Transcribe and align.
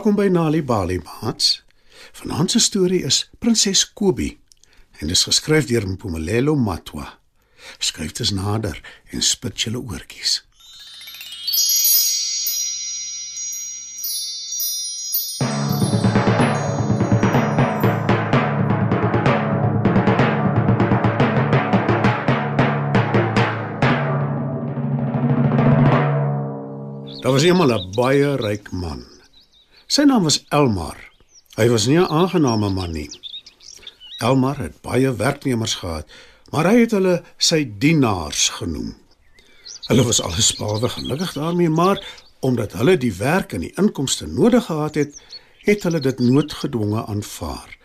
Welkom 0.00 0.16
by 0.16 0.30
Nali 0.32 0.62
Bali 0.64 0.96
Mats. 0.96 1.60
Vanaand 2.16 2.50
se 2.50 2.58
storie 2.58 3.02
is 3.04 3.28
Prinses 3.38 3.82
Kobi 3.92 4.30
en 4.96 5.10
dit 5.10 5.12
is 5.12 5.26
geskryf 5.28 5.66
deur 5.68 5.84
Mpumelelo 5.84 6.54
Matwa. 6.56 7.18
Skryf 7.76 8.14
dit 8.16 8.32
nader 8.32 8.80
en 9.12 9.20
spit 9.20 9.60
julle 9.60 9.76
oortjies. 9.76 10.40
Daar 27.20 27.32
was 27.32 27.44
eendag 27.44 27.76
'n 27.76 27.90
baie 27.92 28.36
ryk 28.36 28.72
man. 28.72 29.19
Sy 29.90 30.04
naam 30.06 30.22
was 30.22 30.44
Elmar. 30.54 30.98
Hy 31.58 31.64
was 31.66 31.88
nie 31.90 31.98
'n 31.98 32.06
aangename 32.06 32.68
man 32.70 32.92
nie. 32.92 33.10
Elmar 34.18 34.58
het 34.58 34.80
baie 34.82 35.16
werknemers 35.16 35.74
gehad, 35.74 36.06
maar 36.50 36.64
hy 36.70 36.80
het 36.80 36.90
hulle 36.90 37.22
sy 37.38 37.66
dienaars 37.78 38.48
genoem. 38.48 38.94
Hulle 39.88 40.04
was 40.04 40.20
alles 40.22 40.54
behalwe 40.54 40.88
gelukkig 40.88 41.32
daarmee, 41.32 41.68
maar 41.68 41.98
omdat 42.40 42.72
hulle 42.72 42.96
die 42.96 43.12
werk 43.12 43.52
en 43.52 43.60
die 43.60 43.72
inkomste 43.74 44.26
nodig 44.26 44.64
gehad 44.64 44.94
het, 44.94 45.22
het 45.58 45.82
hulle 45.82 46.00
dit 46.00 46.18
noodgedwonge 46.18 47.06
aanvaar. 47.06 47.78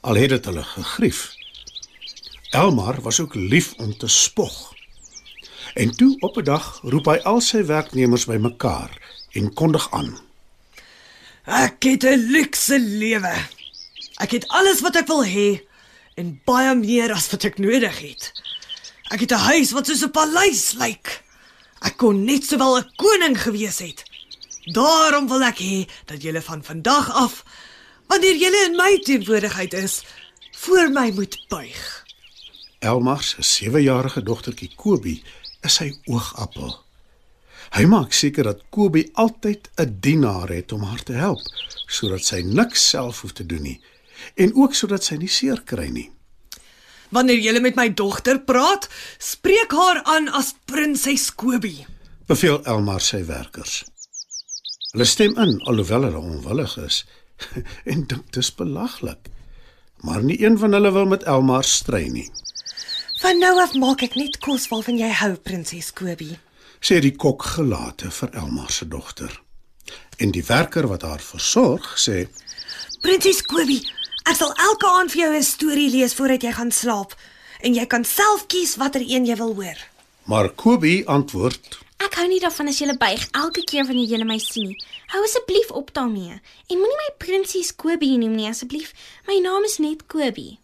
Al 0.00 0.14
het 0.14 0.28
dit 0.28 0.44
hulle 0.44 0.62
gegrief. 0.62 1.34
Elmar 2.50 3.00
was 3.02 3.20
ook 3.20 3.34
lief 3.34 3.74
om 3.78 3.96
te 3.96 4.06
spog. 4.06 4.74
En 5.74 5.90
toe 5.90 6.16
op 6.20 6.36
'n 6.36 6.44
dag 6.44 6.80
roep 6.82 7.04
hy 7.04 7.18
al 7.24 7.40
sy 7.40 7.64
werknemers 7.64 8.24
bymekaar 8.24 8.90
en 9.32 9.54
kondig 9.54 9.90
aan: 9.90 10.27
Ek 11.48 11.82
het 11.82 12.04
'n 12.04 12.28
luukse 12.28 12.78
lewe. 12.78 13.34
Ek 14.20 14.30
het 14.30 14.48
alles 14.48 14.80
wat 14.80 14.96
ek 14.96 15.06
wil 15.06 15.24
hê 15.24 15.64
en 16.14 16.40
baie 16.44 16.74
meer 16.74 17.12
as 17.12 17.30
wat 17.30 17.44
ek 17.44 17.58
nodig 17.58 17.98
het. 17.98 18.32
Ek 19.08 19.20
het 19.20 19.32
'n 19.32 19.48
huis 19.48 19.70
wat 19.70 19.86
soos 19.86 20.04
'n 20.04 20.10
paleis 20.10 20.72
lyk. 20.72 21.24
Ek 21.80 21.96
kon 21.96 22.24
net 22.24 22.44
sowel 22.44 22.76
'n 22.78 22.92
koning 22.96 23.40
gewees 23.40 23.78
het. 23.78 24.04
Daarom 24.72 25.28
wil 25.28 25.42
ek 25.42 25.58
hê 25.58 25.88
dat 26.04 26.22
julle 26.22 26.42
van 26.42 26.64
vandag 26.64 27.10
af 27.10 27.44
wanneer 28.06 28.36
julle 28.36 28.64
in 28.68 28.76
my 28.76 28.98
teenwoordigheid 28.98 29.72
is, 29.72 30.02
voor 30.52 30.90
my 30.90 31.10
moet 31.10 31.44
buig. 31.48 32.04
Elmar 32.78 33.22
se 33.22 33.42
7-jarige 33.42 34.22
dogtertjie 34.22 34.70
Kobie 34.76 35.22
is 35.60 35.74
sy 35.74 35.98
oogappel. 36.04 36.87
Hy 37.76 37.84
maak 37.84 38.12
seker 38.12 38.44
dat 38.44 38.62
Kobie 38.70 39.10
altyd 39.14 39.68
'n 39.76 39.98
dienaar 40.00 40.48
het 40.48 40.72
om 40.72 40.82
haar 40.82 41.02
te 41.02 41.12
help, 41.12 41.42
sodat 41.86 42.24
sy 42.24 42.40
niks 42.42 42.88
self 42.88 43.20
hoef 43.20 43.32
te 43.32 43.46
doen 43.46 43.62
nie 43.62 43.80
en 44.34 44.54
ook 44.54 44.74
sodat 44.74 45.04
sy 45.04 45.18
nie 45.20 45.30
seer 45.30 45.62
kry 45.64 45.88
nie. 45.92 46.08
Wanneer 47.14 47.40
julle 47.40 47.60
met 47.64 47.76
my 47.78 47.88
dogter 47.94 48.40
praat, 48.44 48.88
spreek 49.18 49.72
haar 49.72 50.02
aan 50.04 50.28
as 50.28 50.52
prinses 50.68 51.30
Kobie. 51.34 51.86
Beveel 52.28 52.60
Elmar 52.68 53.00
sy 53.00 53.22
werkers. 53.24 53.84
Hulle 54.92 55.06
stem 55.08 55.36
in 55.40 55.56
alhoewel 55.68 56.08
hulle 56.08 56.20
onwillig 56.20 56.76
is 56.84 57.04
en 57.90 58.04
dink 58.10 58.26
dit 58.32 58.42
is 58.42 58.52
belaglik. 58.54 59.30
Maar 60.04 60.22
nie 60.22 60.36
een 60.42 60.58
van 60.58 60.76
hulle 60.76 60.92
wil 60.92 61.08
met 61.08 61.24
Elmar 61.24 61.64
stry 61.64 62.06
nie. 62.12 62.28
Van 63.22 63.40
nou 63.42 63.56
af 63.62 63.72
maak 63.74 64.04
ek 64.06 64.14
net 64.14 64.38
kos 64.44 64.68
waarvan 64.70 65.00
jy 65.00 65.08
hou, 65.22 65.32
prinses 65.42 65.90
Kobie. 65.96 66.36
Sê 66.80 67.00
die 67.00 67.16
kok 67.16 67.42
gelate 67.42 68.10
vir 68.10 68.34
Elmar 68.34 68.70
se 68.70 68.88
dogter. 68.88 69.32
En 70.18 70.30
die 70.30 70.44
werker 70.44 70.88
wat 70.88 71.02
haar 71.02 71.22
versorg 71.22 71.96
sê: 71.98 72.28
Prinses 73.02 73.42
Kobie, 73.42 73.82
ek 74.26 74.36
sal 74.36 74.52
elke 74.52 74.86
aand 74.86 75.12
vir 75.12 75.22
jou 75.22 75.32
'n 75.36 75.42
storie 75.42 75.90
lees 75.90 76.14
voordat 76.14 76.42
jy 76.42 76.52
gaan 76.52 76.72
slaap 76.72 77.14
en 77.60 77.74
jy 77.74 77.86
kan 77.86 78.04
self 78.04 78.46
kies 78.46 78.76
watter 78.76 79.02
een 79.02 79.26
jy 79.26 79.36
wil 79.36 79.54
hoor. 79.54 79.78
Maar 80.24 80.50
Kobie 80.50 81.06
antwoord: 81.08 81.78
Ek 81.98 82.14
hou 82.14 82.28
nie 82.28 82.40
daarvan 82.40 82.68
as 82.70 82.78
jy 82.78 82.94
buig 82.94 83.22
elke 83.32 83.62
keer 83.66 83.86
wanneer 83.86 84.06
jy 84.06 84.24
my 84.24 84.38
sien 84.38 84.68
nie. 84.68 84.78
Hou 85.10 85.22
asseblief 85.24 85.70
op 85.70 85.90
daarmee. 85.94 86.40
En 86.70 86.78
moenie 86.78 87.00
my 87.02 87.10
prinses 87.18 87.74
Kobie 87.74 88.18
noem 88.18 88.36
nie 88.36 88.48
asseblief. 88.48 88.92
My 89.26 89.38
naam 89.42 89.64
is 89.64 89.78
net 89.78 90.06
Kobie. 90.06 90.58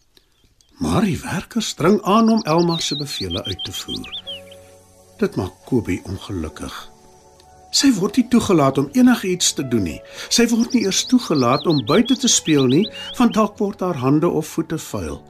Maar 0.79 1.03
die 1.03 1.19
werkers 1.19 1.75
dring 1.75 2.03
aan 2.03 2.29
om 2.29 2.43
Elmar 2.43 2.83
se 2.83 2.97
bevele 2.97 3.45
uit 3.45 3.65
te 3.65 3.73
voer. 3.73 4.24
Dit 5.19 5.37
maak 5.37 5.53
Kobie 5.65 6.01
ongelukkig. 6.05 6.75
Sy 7.75 7.91
word 7.95 8.17
nie 8.19 8.27
toegelaat 8.31 8.79
om 8.79 8.89
enigiets 8.95 9.53
te 9.55 9.63
doen 9.67 9.87
nie. 9.89 10.01
Sy 10.31 10.47
word 10.51 10.75
nie 10.75 10.85
eers 10.87 11.05
toegelaat 11.11 11.67
om 11.71 11.83
buite 11.87 12.17
te 12.19 12.31
speel 12.31 12.67
nie, 12.71 12.85
want 13.19 13.35
dalk 13.35 13.59
word 13.59 13.83
haar 13.83 13.99
hande 13.99 14.31
of 14.31 14.51
voete 14.55 14.79
vuil. 14.79 15.21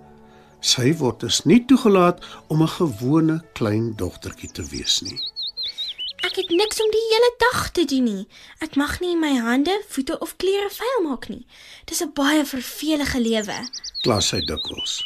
Sy 0.65 0.95
word 1.01 1.21
dus 1.25 1.43
nie 1.45 1.61
toegelaat 1.69 2.25
om 2.49 2.63
'n 2.63 2.75
gewone 2.77 3.41
klein 3.53 3.93
dogtertjie 3.97 4.53
te 4.53 4.65
wees 4.73 5.01
nie. 5.01 5.21
Ek 6.25 6.37
het 6.37 6.51
niks 6.51 6.81
om 6.81 6.91
die 6.91 7.07
hele 7.11 7.33
dag 7.39 7.71
te 7.71 7.85
doen 7.85 8.05
nie. 8.05 8.29
Ek 8.61 8.77
mag 8.77 9.01
nie 9.01 9.17
my 9.17 9.37
hande, 9.37 9.83
voete 9.89 10.19
of 10.19 10.37
klere 10.37 10.71
vuil 10.71 11.03
maak 11.09 11.29
nie. 11.29 11.47
Dis 11.85 12.01
'n 12.01 12.13
baie 12.13 12.45
vervelige 12.45 13.21
lewe. 13.21 13.69
Kla 14.03 14.21
sy 14.21 14.41
dikwels. 14.41 15.05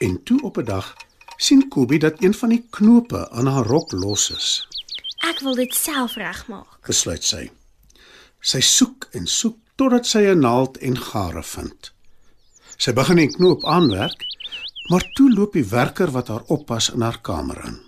En 0.00 0.22
toe 0.24 0.42
op 0.42 0.58
'n 0.58 0.64
dag 0.64 0.96
sien 1.36 1.68
Kobie 1.68 1.98
dat 1.98 2.22
een 2.22 2.34
van 2.34 2.48
die 2.48 2.64
knope 2.70 3.30
aan 3.30 3.46
haar 3.46 3.66
rok 3.66 3.92
los 3.92 4.30
is. 4.30 4.68
Ek 5.28 5.40
wil 5.40 5.54
dit 5.54 5.74
self 5.74 6.14
regmaak. 6.16 6.78
besluit 6.86 7.24
sy. 7.24 7.50
Sy 8.40 8.60
soek 8.60 9.08
en 9.12 9.26
soek 9.26 9.56
totdat 9.76 10.06
sy 10.06 10.18
'n 10.26 10.40
naald 10.40 10.76
en 10.78 10.96
gare 10.98 11.42
vind. 11.42 11.92
Sy 12.76 12.92
begin 12.92 13.16
die 13.16 13.28
knoop 13.30 13.64
aanwerk, 13.64 14.24
maar 14.90 15.04
toe 15.14 15.30
loop 15.30 15.52
die 15.52 15.64
werker 15.64 16.10
wat 16.10 16.28
haar 16.28 16.42
oppas 16.46 16.90
in 16.90 17.00
haar 17.00 17.20
kamer 17.20 17.64
in. 17.64 17.80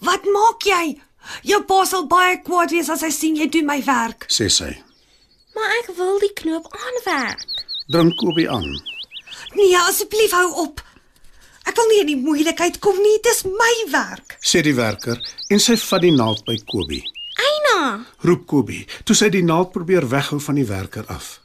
Wat 0.00 0.24
maak 0.24 0.62
jy? 0.62 1.00
Jou 1.42 1.62
pa 1.64 1.84
sal 1.84 2.06
baie 2.06 2.40
kwaad 2.42 2.70
wees 2.70 2.88
as 2.88 3.00
hy 3.00 3.10
sien 3.10 3.36
jy 3.36 3.48
doen 3.48 3.66
my 3.66 3.84
werk. 3.84 4.26
Sê 4.28 4.48
sy. 4.48 4.82
Maar 5.54 5.70
ek 5.80 5.96
wil 5.96 6.18
die 6.18 6.32
knoop 6.32 6.66
aanwerk. 6.72 7.64
Dring 7.88 8.14
Kobie 8.16 8.50
aan. 8.50 8.80
Nee, 9.54 9.76
asseblief 9.76 10.30
hou 10.32 10.52
op. 10.64 10.80
Ek 11.64 11.76
wil 11.78 11.88
nie 11.90 12.00
in 12.02 12.10
die 12.12 12.20
moeilikheid 12.20 12.78
kom 12.84 12.98
nie, 13.00 13.16
dis 13.24 13.44
my 13.48 13.72
werk. 13.92 14.36
Sê 14.44 14.60
die 14.64 14.76
werker 14.76 15.20
en 15.50 15.62
sy 15.62 15.76
vat 15.80 16.04
die 16.04 16.12
naald 16.12 16.44
by 16.44 16.58
Kobie. 16.68 17.02
Eina, 17.40 18.04
Roep 18.24 18.44
Kobie, 18.50 18.84
toe 19.04 19.16
sy 19.16 19.30
die 19.32 19.44
naald 19.44 19.72
probeer 19.72 20.06
weghou 20.10 20.38
van 20.44 20.60
die 20.60 20.68
werker 20.68 21.08
af. 21.12 21.38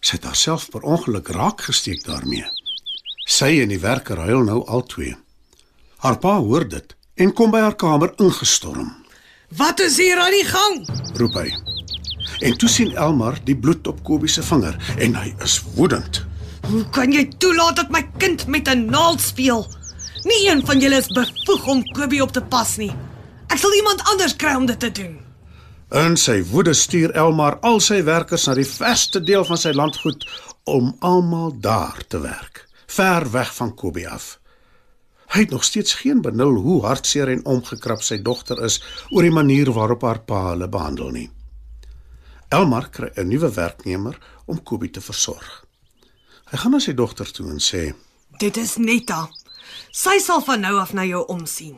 Sy 0.00 0.16
het 0.16 0.28
haarself 0.30 0.70
per 0.72 0.86
ongeluk 0.86 1.28
raak 1.34 1.66
gesteek 1.66 2.06
daarmee. 2.06 2.46
Sy 3.26 3.58
en 3.62 3.74
die 3.74 3.82
werker 3.82 4.22
huil 4.24 4.46
nou 4.46 4.62
albei. 4.66 5.12
Haar 6.00 6.16
pa 6.22 6.38
hoor 6.40 6.64
dit 6.68 6.96
en 7.20 7.34
kom 7.36 7.52
by 7.52 7.60
haar 7.66 7.76
kamer 7.76 8.14
ingestorm. 8.22 8.94
Wat 9.58 9.82
is 9.82 9.98
hier 9.98 10.18
aan 10.22 10.32
die 10.32 10.46
gang? 10.46 10.86
roep 11.18 11.36
hy. 11.36 11.50
En 12.40 12.56
toe 12.56 12.68
sien 12.70 12.94
Elmar 12.96 13.36
die 13.44 13.56
bloed 13.58 13.86
op 13.90 14.00
Kobie 14.06 14.30
se 14.30 14.42
vinger 14.46 14.78
en 15.02 15.18
hy 15.18 15.34
is 15.44 15.58
woedend. 15.74 16.22
Hoe 16.70 16.84
kan 16.94 17.10
jy 17.10 17.24
toelaat 17.42 17.80
dat 17.80 17.88
my 17.90 18.04
kind 18.22 18.46
met 18.46 18.68
'n 18.68 18.84
naald 18.86 19.20
speel? 19.20 19.66
Nie 20.22 20.50
een 20.50 20.66
van 20.66 20.78
julle 20.78 20.96
is 20.96 21.06
bevoeg 21.06 21.66
om 21.66 21.92
Kobie 21.92 22.22
op 22.22 22.32
te 22.32 22.42
pas 22.42 22.76
nie. 22.76 22.92
Ek 23.46 23.58
sal 23.58 23.74
iemand 23.74 24.02
anders 24.04 24.36
kry 24.36 24.54
om 24.54 24.66
dit 24.66 24.80
te 24.80 24.90
doen. 24.90 25.18
In 25.90 26.16
sy 26.16 26.44
woede 26.44 26.74
stuur 26.74 27.10
Elmar 27.10 27.58
al 27.60 27.80
sy 27.80 28.02
werkers 28.04 28.46
na 28.46 28.54
die 28.54 28.66
verste 28.66 29.22
deel 29.22 29.44
van 29.44 29.58
sy 29.58 29.72
landgoed 29.72 30.26
om 30.64 30.96
almal 31.00 31.56
daar 31.60 32.04
te 32.08 32.20
werk, 32.20 32.68
ver 32.86 33.30
weg 33.30 33.54
van 33.54 33.74
Kobie 33.74 34.08
af. 34.08 34.38
Hy 35.26 35.40
het 35.40 35.50
nog 35.50 35.64
steeds 35.64 35.94
geen 35.94 36.22
benul 36.22 36.54
hoe 36.54 36.86
hartseer 36.86 37.28
en 37.28 37.44
omgekrap 37.44 38.02
sy 38.02 38.22
dogter 38.22 38.62
is 38.64 38.82
oor 39.10 39.22
die 39.22 39.34
manier 39.34 39.72
waarop 39.72 40.02
haar 40.02 40.20
pa 40.20 40.50
hulle 40.50 40.68
behandel 40.68 41.10
nie. 41.10 41.30
Elmar 42.48 42.90
kry 42.90 43.10
'n 43.16 43.28
nuwe 43.28 43.50
werknemer 43.54 44.18
om 44.46 44.62
Kobie 44.62 44.90
te 44.90 45.00
versorg. 45.00 45.69
Hy 46.50 46.58
gaan 46.58 46.72
na 46.74 46.80
sy 46.82 46.94
dogter 46.98 47.28
toe 47.30 47.46
en 47.52 47.60
sê: 47.62 47.92
Dit 48.42 48.56
is 48.58 48.74
Netta. 48.82 49.28
Sy 49.94 50.18
sal 50.22 50.42
van 50.42 50.64
nou 50.64 50.78
af 50.82 50.92
na 50.96 51.04
jou 51.06 51.22
omsien. 51.30 51.76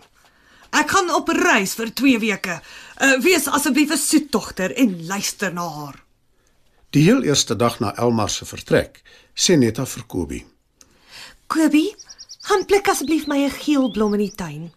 Ek 0.73 0.95
gaan 0.95 1.11
op 1.13 1.29
reis 1.37 1.75
vir 1.77 1.91
2 1.93 2.21
weke. 2.23 2.55
Uh, 2.97 3.19
wees 3.21 3.49
asseblief 3.49 3.93
'n 3.93 4.01
soet 4.01 4.33
dogter 4.33 4.73
en 4.73 5.07
luister 5.07 5.53
na 5.53 5.69
haar. 5.69 5.99
Die 6.91 7.03
heel 7.03 7.23
eerste 7.23 7.57
dag 7.57 7.81
na 7.81 7.93
Elmar 7.97 8.31
se 8.31 8.45
vertrek, 8.45 9.03
sê 9.35 9.57
Netta 9.57 9.85
vir 9.87 10.05
Kobie. 10.07 10.47
Kobie, 11.47 11.95
gaan 12.41 12.65
pluk 12.65 12.89
asseblief 12.89 13.27
my 13.27 13.45
'n 13.45 13.51
geel 13.51 13.91
blom 13.91 14.15
in 14.15 14.21
die 14.21 14.35
tuin. 14.35 14.73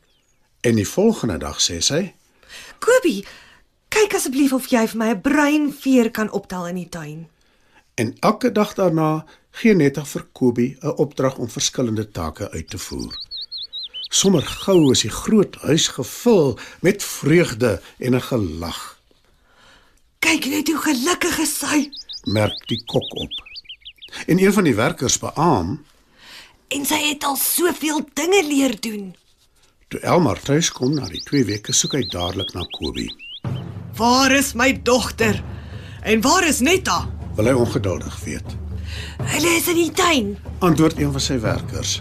En 0.62 0.76
die 0.76 0.88
volgende 0.88 1.38
dag 1.38 1.62
sê 1.62 1.80
sy: 1.80 2.14
Kobie, 2.80 3.26
kyk 3.90 4.14
asseblief 4.16 4.54
of 4.54 4.68
jy 4.68 4.88
vir 4.88 4.98
my 4.98 5.10
'n 5.10 5.22
bruin 5.22 5.74
veer 5.74 6.12
kan 6.12 6.32
optel 6.32 6.68
in 6.68 6.76
die 6.76 6.90
tuin. 6.90 7.30
En 7.96 8.16
elke 8.20 8.52
dag 8.52 8.74
daarna 8.74 9.26
gee 9.52 9.74
Netta 9.74 10.06
vir 10.06 10.26
Kobie 10.32 10.78
'n 10.82 10.98
opdrag 10.98 11.38
om 11.38 11.50
verskillende 11.50 12.12
take 12.12 12.52
uit 12.52 12.70
te 12.70 12.78
voer. 12.78 13.14
Sommer 14.10 14.42
gou 14.42 14.92
is 14.92 15.02
die 15.02 15.10
groot 15.10 15.56
huis 15.56 15.88
gevul 15.88 16.60
met 16.82 17.04
vreugde 17.04 17.82
en 17.98 18.16
'n 18.16 18.22
gelag. 18.22 19.00
Kyk 20.20 20.46
net 20.46 20.68
hoe 20.68 20.82
gelukkig 20.82 21.38
is 21.40 21.58
sy, 21.60 21.90
merk 22.24 22.68
die 22.68 22.84
kok 22.86 23.16
op. 23.16 23.34
En 24.28 24.40
een 24.40 24.54
van 24.54 24.64
die 24.64 24.76
werkers 24.76 25.20
beamoen 25.20 25.86
En 26.68 26.86
sy 26.86 26.98
het 27.12 27.24
al 27.24 27.36
soveel 27.38 28.02
dinge 28.14 28.42
leer 28.48 28.74
doen. 28.82 29.16
toe 29.88 30.00
Elmar 30.00 30.40
tuis 30.42 30.72
kom 30.72 30.96
na 30.98 31.06
die 31.08 31.22
2 31.24 31.46
weke 31.46 31.74
soek 31.74 31.94
hy 31.94 32.02
dadelik 32.10 32.54
na 32.54 32.66
Kobie. 32.74 33.12
Waar 33.96 34.34
is 34.34 34.54
my 34.54 34.74
dogter? 34.82 35.44
En 36.04 36.22
waar 36.22 36.48
is 36.48 36.60
Netta? 36.60 37.15
Wil 37.36 37.50
hy 37.52 37.56
ongeduldig 37.60 38.16
weet. 38.24 38.56
Hulle 39.34 39.56
is 39.58 39.68
in 39.68 39.80
die 39.80 39.92
tuin. 39.92 40.36
Antwoord 40.64 41.00
een 41.00 41.12
van 41.12 41.24
sy 41.24 41.40
werkers. 41.44 41.98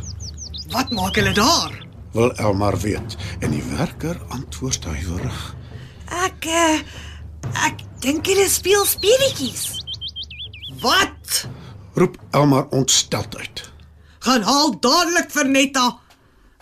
Wat 0.70 0.92
maak 0.94 1.18
hulle 1.18 1.32
daar? 1.34 1.74
Wil 2.14 2.30
Elmar 2.38 2.78
weet 2.78 3.16
en 3.40 3.50
die 3.50 3.62
werker 3.74 4.20
antwoord 4.34 4.84
huiwerig. 4.84 5.40
Ek 6.24 6.46
uh, 6.46 6.78
ek 7.66 7.82
dink 8.04 8.26
hulle 8.30 8.46
speel 8.50 8.86
speletjies. 8.86 9.66
Wat? 10.82 11.44
Roep 11.98 12.18
Elmar 12.30 12.68
ontsteld 12.70 13.34
uit. 13.36 13.64
Gaan 14.24 14.46
haal 14.46 14.76
dadelik 14.80 15.30
vir 15.34 15.50
Netta. 15.50 15.88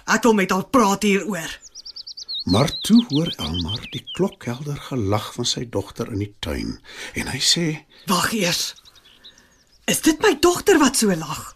Ek 0.09 0.25
wil 0.25 0.35
met 0.41 0.51
haar 0.51 0.65
praat 0.73 1.05
hieroor. 1.07 1.59
Maar 2.43 2.81
toe 2.81 3.05
hoor 3.09 3.35
Elmar 3.37 3.87
die 3.91 4.03
klokhelder 4.13 4.77
gelag 4.77 5.33
van 5.35 5.47
sy 5.47 5.63
dogter 5.71 6.11
in 6.11 6.25
die 6.25 6.33
tuin 6.43 6.81
en 7.15 7.29
hy 7.31 7.39
sê: 7.39 7.67
Wag 8.11 8.33
eers. 8.35 8.75
Is 9.87 10.01
dit 10.03 10.19
my 10.23 10.35
dogter 10.43 10.81
wat 10.83 10.99
so 10.99 11.15
lag? 11.15 11.53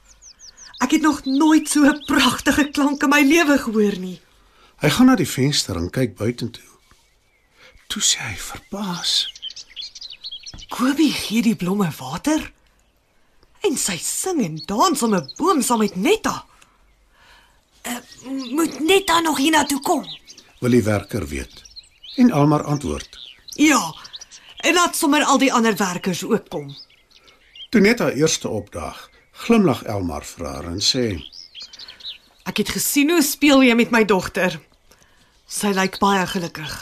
Ek 0.84 0.92
het 0.94 1.02
nog 1.02 1.24
nooit 1.24 1.68
so 1.68 1.82
'n 1.82 2.04
pragtige 2.06 2.70
klank 2.70 3.02
in 3.02 3.10
my 3.10 3.22
lewe 3.22 3.58
gehoor 3.58 3.98
nie. 3.98 4.20
Hy 4.78 4.90
gaan 4.90 5.06
na 5.06 5.16
die 5.16 5.28
venster 5.28 5.76
en 5.76 5.90
kyk 5.90 6.14
buitentoe. 6.16 6.70
Toe 7.86 8.02
sê 8.02 8.18
hy 8.22 8.36
verbaas: 8.36 9.32
Kobie 10.68 11.12
gee 11.12 11.42
die 11.42 11.56
blomme 11.56 11.90
water 11.98 12.52
en 13.60 13.76
sy 13.76 13.96
sing 13.98 14.42
en 14.44 14.62
dans 14.66 15.02
om 15.02 15.14
'n 15.14 15.32
boom 15.36 15.62
saam 15.62 15.78
met 15.78 15.96
Netta. 15.96 16.46
Uh, 17.82 17.98
moet 18.50 18.80
Netta 18.80 19.20
nog 19.20 19.36
hiernatoe 19.36 19.80
kom? 19.80 20.06
Wil 20.58 20.70
die 20.70 20.82
werker 20.82 21.26
weet. 21.28 21.62
En 22.16 22.30
Elmar 22.30 22.64
antwoord: 22.64 23.18
Ja. 23.48 23.94
En 24.56 24.74
laat 24.74 24.96
sommer 24.96 25.24
al 25.24 25.38
die 25.38 25.52
ander 25.52 25.76
werkers 25.76 26.24
ook 26.24 26.48
kom. 26.48 26.76
Toe 27.70 27.80
net 27.80 27.98
haar 27.98 28.12
eerste 28.12 28.48
opdag, 28.48 29.10
glimlag 29.30 29.82
Elmar 29.82 30.24
vir 30.24 30.46
haar 30.46 30.64
en 30.64 30.80
sê: 30.80 31.20
Ek 32.48 32.56
het 32.56 32.72
gesien 32.72 33.10
hoe 33.10 33.22
speel 33.22 33.62
jy 33.62 33.74
met 33.74 33.92
my 33.92 34.04
dogter. 34.04 34.56
Sy 35.46 35.74
lyk 35.76 35.98
baie 36.00 36.26
gelukkig. 36.26 36.72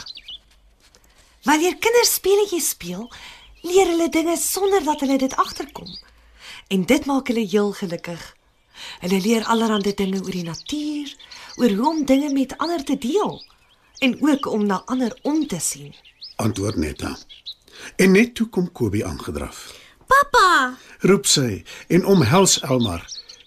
Wanneer 1.43 1.75
kinders 1.77 2.13
speletjies 2.15 2.69
speel, 2.69 3.09
leer 3.61 3.91
hulle 3.91 4.09
dinge 4.09 4.37
sonder 4.37 4.83
dat 4.83 5.03
hulle 5.03 5.17
dit 5.17 5.35
agterkom. 5.35 5.91
En 6.67 6.85
dit 6.85 7.05
maak 7.05 7.27
hulle 7.27 7.43
heel 7.43 7.71
gelukkig. 7.71 8.23
Hulle 9.03 9.19
leer 9.21 9.43
allerlei 9.43 9.93
dinge 9.93 10.23
oor 10.23 10.31
die 10.31 10.47
natuur, 10.47 11.11
oor 11.59 11.75
hoe 11.75 11.89
om 11.89 12.05
dinge 12.05 12.31
met 12.33 12.57
ander 12.57 12.83
te 12.83 12.97
deel 12.97 13.43
en 13.99 14.17
ook 14.21 14.45
om 14.51 14.65
na 14.65 14.81
ander 14.85 15.19
om 15.21 15.47
te 15.47 15.59
sien. 15.59 15.93
Antwoord 16.35 16.75
Netta. 16.75 17.17
En 17.95 18.11
net 18.11 18.35
toe 18.35 18.47
kom 18.47 18.71
Kobie 18.71 19.05
aangedraf. 19.05 19.73
Pappa, 20.07 20.77
Roep 20.99 21.25
sy 21.25 21.63
en 21.87 22.05
omhels 22.05 22.59
Elmar, 22.61 23.05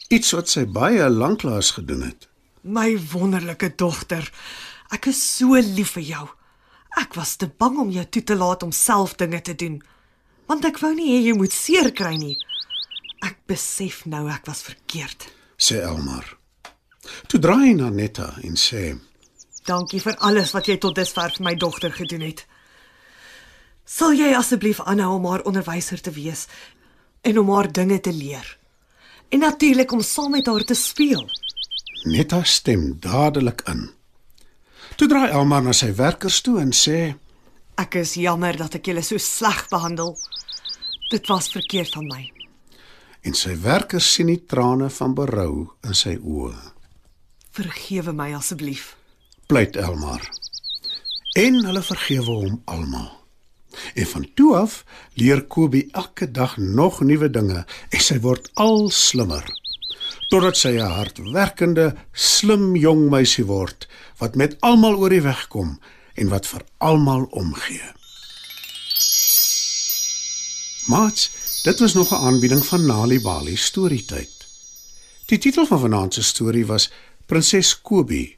iets 0.08 0.32
wat 0.34 0.50
sy 0.50 0.64
baie 0.66 1.08
lanklaas 1.10 1.70
gedoen 1.76 2.02
het. 2.08 2.26
My 2.62 2.98
wonderlike 3.12 3.72
dogter, 3.78 4.26
ek 4.94 5.08
is 5.12 5.20
so 5.36 5.58
lief 5.62 5.94
vir 5.96 6.06
jou. 6.10 6.26
Ek 6.98 7.14
was 7.14 7.36
te 7.36 7.46
bang 7.48 7.78
om 7.78 7.90
jou 7.94 8.04
toe 8.04 8.24
te 8.24 8.36
laat 8.36 8.62
om 8.66 8.72
self 8.74 9.14
dinge 9.20 9.40
te 9.44 9.54
doen, 9.54 9.78
want 10.50 10.64
ek 10.64 10.80
wou 10.82 10.94
nie 10.96 11.12
hê 11.14 11.20
jy 11.28 11.34
moet 11.38 11.54
seer 11.54 11.92
kry 11.94 12.16
nie. 12.18 12.36
Ek 13.22 13.38
besef 13.50 14.04
nou 14.06 14.26
ek 14.30 14.46
was 14.46 14.62
verkeerd. 14.66 15.28
sê 15.58 15.82
Elmar. 15.82 16.36
Toe 17.26 17.40
draai 17.40 17.70
hy 17.70 17.74
na 17.74 17.90
Netta 17.90 18.34
en 18.46 18.54
sê: 18.54 18.94
Dankie 19.68 20.00
vir 20.00 20.16
alles 20.24 20.54
wat 20.56 20.68
jy 20.70 20.78
tot 20.80 20.96
dusver 20.96 21.34
vir 21.36 21.44
my 21.44 21.54
dogter 21.60 21.92
gedoen 21.92 22.24
het. 22.24 22.46
Sal 23.84 24.16
jy 24.16 24.30
asseblief 24.36 24.80
aanhou 24.80 25.18
om 25.18 25.28
haar 25.28 25.44
onderwyser 25.48 26.00
te 26.00 26.12
wees 26.16 26.46
en 27.22 27.38
om 27.40 27.52
haar 27.52 27.68
dinge 27.72 28.00
te 28.00 28.12
leer? 28.12 28.46
En 29.28 29.44
natuurlik 29.44 29.92
om 29.92 30.00
saam 30.00 30.32
met 30.36 30.48
haar 30.48 30.64
te 30.64 30.74
speel. 30.74 31.26
Netta 32.08 32.42
stem 32.44 32.96
dadelik 33.00 33.62
in. 33.68 33.90
Toe 34.96 35.08
draai 35.08 35.28
Elmar 35.30 35.62
na 35.62 35.76
sy 35.76 35.92
werkers 35.94 36.40
toe 36.40 36.58
en 36.62 36.72
sê: 36.72 37.14
Ek 37.76 38.00
is 38.00 38.16
jammer 38.16 38.56
dat 38.56 38.80
ek 38.80 38.88
julle 38.88 39.04
so 39.04 39.20
sleg 39.20 39.66
behandel. 39.68 40.16
Dit 41.12 41.28
was 41.28 41.52
verkeerd 41.52 41.92
van 41.92 42.08
my. 42.08 42.24
en 43.28 43.34
sy 43.34 43.54
werkers 43.60 44.08
sien 44.14 44.30
die 44.30 44.40
trane 44.48 44.88
van 44.94 45.14
berou 45.14 45.68
in 45.84 45.96
sy 45.96 46.16
oë. 46.16 46.54
Vergewe 47.58 48.14
my 48.14 48.30
asseblief. 48.38 48.94
Pleit 49.48 49.76
Elmar. 49.76 50.30
En 51.32 51.64
hulle 51.64 51.82
vergewe 51.82 52.30
hom 52.30 52.62
almal. 52.64 53.08
En 53.94 54.06
van 54.06 54.26
toe 54.34 54.56
af 54.56 54.84
leer 55.14 55.40
Kobie 55.44 55.88
elke 55.96 56.30
dag 56.30 56.56
nog 56.56 57.00
nuwe 57.00 57.30
dinge 57.30 57.62
en 57.88 58.02
sy 58.04 58.18
word 58.20 58.50
al 58.60 58.90
slimmer 58.92 59.48
totdat 60.28 60.60
sy 60.60 60.74
'n 60.76 60.92
hardwerkende, 60.98 61.96
slim 62.12 62.76
jong 62.76 63.08
meisie 63.08 63.46
word 63.48 63.88
wat 64.20 64.36
met 64.36 64.60
almal 64.60 65.00
oor 65.00 65.16
die 65.16 65.24
weg 65.24 65.46
kom 65.48 65.80
en 66.14 66.28
wat 66.28 66.46
vir 66.46 66.64
almal 66.78 67.24
omgee. 67.30 67.88
Mats, 70.92 71.30
dit 71.64 71.78
was 71.80 71.94
nog 71.94 72.12
'n 72.12 72.24
aanbieding 72.26 72.66
van 72.66 72.86
Nali 72.86 73.20
Bali 73.20 73.56
Storytyd. 73.56 74.36
Die 75.26 75.38
titel 75.38 75.66
van 75.66 75.80
vanaand 75.80 76.14
se 76.14 76.22
storie 76.22 76.66
was 76.66 76.90
Prinses 77.26 77.80
Kobie, 77.80 78.37